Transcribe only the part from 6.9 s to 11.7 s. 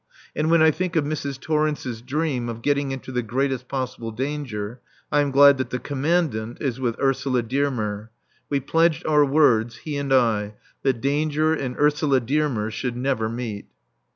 Ursula Dearmer. We pledged our words, he and I, that danger